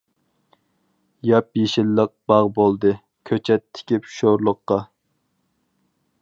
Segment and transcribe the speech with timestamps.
[1.31, 2.95] ياپ-يېشىللىق باغ بولدى،
[3.31, 4.81] كۆچەت تىكىپ شورلۇققا.